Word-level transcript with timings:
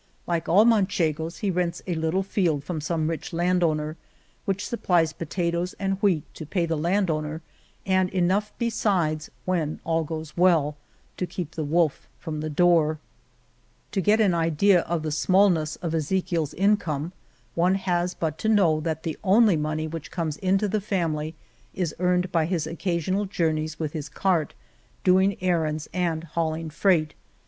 Like 0.25 0.49
all 0.49 0.65
Manchegos, 0.65 1.41
he 1.41 1.51
rents 1.51 1.83
a 1.85 1.93
little 1.93 2.23
field 2.23 2.63
from 2.63 2.81
some 2.81 3.07
rich 3.07 3.31
land 3.33 3.61
owner, 3.63 3.97
which 4.45 4.65
supplies 4.67 5.13
potatoes 5.13 5.73
and 5.77 6.01
wheat 6.01 6.23
to 6.33 6.43
pay 6.47 6.65
the 6.65 6.75
land 6.75 7.11
owner, 7.11 7.43
and 7.85 8.09
enough 8.09 8.51
besides, 8.57 9.29
when 9.45 9.79
all 9.83 10.03
goes 10.03 10.35
well, 10.35 10.75
to 11.17 11.27
keep 11.27 11.51
the 11.51 11.63
wolf 11.63 12.07
from 12.19 12.41
the 12.41 12.49
door. 12.49 12.97
The 12.97 12.97
Cave 12.97 13.01
of 13.03 13.41
Montesinos 13.41 13.91
To 13.91 14.01
get 14.01 14.25
an 14.25 14.33
idea 14.33 14.79
of 14.81 15.03
the 15.03 15.11
smallness 15.11 15.75
of 15.75 15.93
Eze 15.93 16.09
chieFs 16.09 16.55
income 16.55 17.11
one 17.53 17.75
has 17.75 18.15
but 18.15 18.39
to 18.39 18.49
know 18.49 18.79
that 18.79 19.03
the 19.03 19.19
only 19.23 19.55
money 19.55 19.85
which 19.85 20.09
comes 20.09 20.37
into 20.37 20.67
the 20.67 20.81
family 20.81 21.35
is 21.75 21.93
earned 21.99 22.31
by 22.31 22.47
his 22.47 22.65
occasional 22.65 23.25
journeys 23.25 23.77
with 23.77 23.93
his 23.93 24.09
cart, 24.09 24.55
doing 25.03 25.37
errands 25.43 25.87
and 25.93 26.23
hauling 26.23 26.71
freight. 26.71 27.13